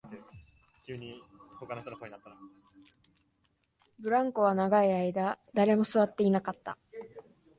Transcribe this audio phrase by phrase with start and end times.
[3.99, 6.75] ブランコは長い時間、誰も座っていなかった